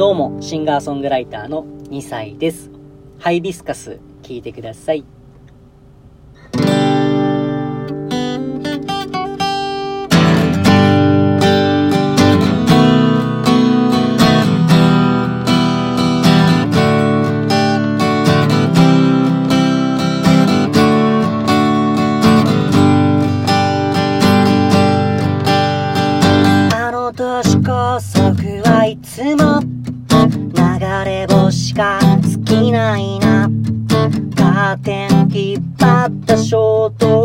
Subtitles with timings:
[0.00, 2.70] どうも、シンガーソングライターの2歳です。
[3.18, 5.04] ハイビスカス、聴いてください。
[35.78, 37.19] またショート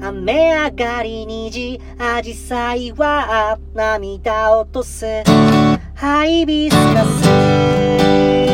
[0.00, 5.04] 雨上がり2時アジサイは涙落とす。
[5.94, 8.47] ハイビスカス。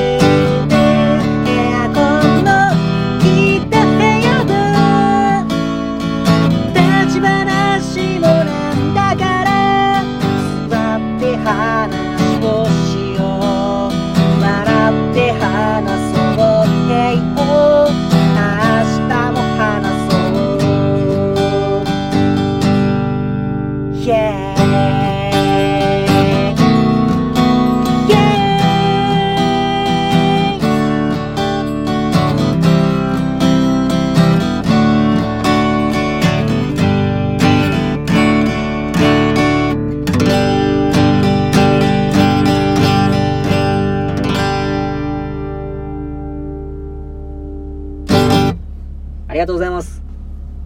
[49.35, 50.01] りがとうございます。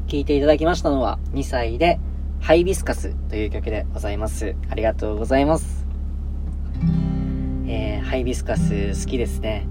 [0.08, 1.98] 聴いていただきましたのは、2歳で、
[2.38, 4.56] ハイビスカスという曲でございます。
[4.68, 5.86] ありがとうございます。
[7.66, 9.66] えー、ハイビスカス好きですね。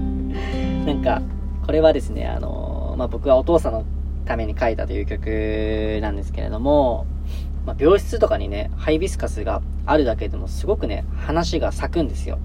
[0.84, 1.22] なんか、
[1.64, 3.84] これはですね、あのーまあ、僕はお父さんの
[4.26, 7.06] ために書いたという曲なんですけれども、
[7.64, 12.38] まあ、病室とかにね、ハイビスカスがあるだけでもすごくね、話が咲くんですよ。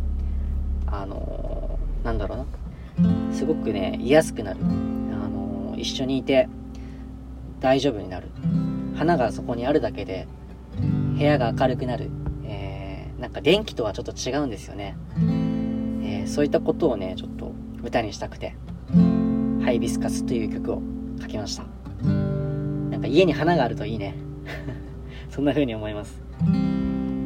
[0.87, 3.33] あのーなんだろうな。
[3.33, 4.59] すごくね、居やすくなる。
[5.77, 6.47] 一緒にいて
[7.59, 8.29] 大丈夫になる。
[8.95, 10.27] 花がそこにあるだけで
[11.17, 12.09] 部屋が明るくなる。
[12.43, 14.97] えー、なんか電気とはちょっと違うんですよね。
[15.17, 15.35] えー
[16.25, 17.53] そういったことをね、ちょっと
[17.83, 18.55] 歌にしたくて、
[19.63, 20.81] ハイビスカスという曲を
[21.21, 21.65] 書きました。
[22.03, 24.15] なんか家に花があるといいね。
[25.29, 26.21] そんな風に思います。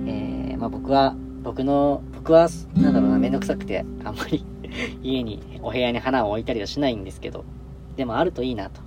[0.05, 4.45] えー、まあ僕は、僕の、僕は、なんだろうな、めんどくさくて、あんまり
[5.01, 7.45] 家に、お部屋に花を置いたりはしないんですけど、
[7.99, 8.79] でもあるといいな、と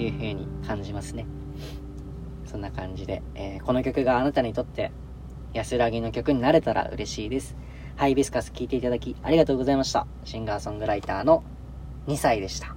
[0.00, 1.26] いうふうに感じますね。
[2.46, 4.92] そんな感じで、えーこの曲があなたにとって
[5.52, 7.56] 安らぎの曲になれたら嬉しいです。
[7.96, 10.06] ハイビスカス聴いていただきありがとうございました。
[10.22, 11.42] シンガーソングライターの
[12.06, 12.76] 2歳でした。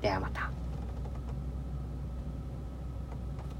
[0.00, 0.52] ではまた。